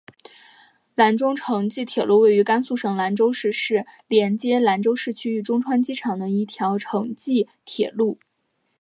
[0.95, 8.17] 兰中城际铁路位于甘肃省兰州市是连接兰州市区与中川机场的一条城际铁路。